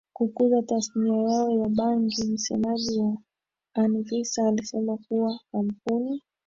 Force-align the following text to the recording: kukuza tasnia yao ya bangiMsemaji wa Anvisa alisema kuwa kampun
kukuza 0.13 0.61
tasnia 0.61 1.13
yao 1.15 1.51
ya 1.51 1.69
bangiMsemaji 1.69 2.99
wa 2.99 3.17
Anvisa 3.73 4.47
alisema 4.47 4.97
kuwa 4.97 5.39
kampun 5.51 6.21